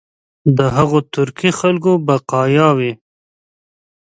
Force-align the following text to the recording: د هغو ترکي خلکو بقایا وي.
د 0.57 0.59
هغو 0.75 0.99
ترکي 1.13 1.51
خلکو 1.59 1.91
بقایا 2.07 2.67
وي. 2.77 2.91